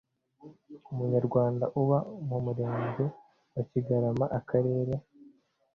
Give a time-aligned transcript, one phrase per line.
[0.91, 1.97] Umunyarwanda uba
[2.27, 3.05] mu murenge
[3.53, 4.93] wa kigarama akarere